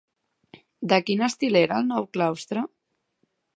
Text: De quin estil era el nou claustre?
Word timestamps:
De 0.93 0.99
quin 1.09 1.21
estil 1.27 1.59
era 1.61 1.79
el 1.83 1.87
nou 1.93 2.09
claustre? 2.19 2.67